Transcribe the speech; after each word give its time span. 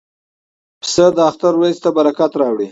پسه 0.81 1.05
د 1.15 1.17
اختر 1.29 1.53
ورځې 1.57 1.79
ته 1.83 1.89
برکت 1.97 2.31
راوړي. 2.41 2.67